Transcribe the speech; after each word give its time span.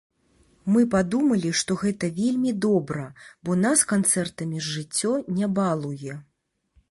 Мы 0.75 0.81
падумалі, 0.93 1.51
што 1.59 1.75
гэта 1.81 2.09
вельмі 2.21 2.51
добра, 2.65 3.05
бо 3.49 3.59
нас 3.65 3.85
канцэртамі 3.93 4.65
жыццё 4.71 5.11
не 5.41 5.47
балуе. 5.61 6.13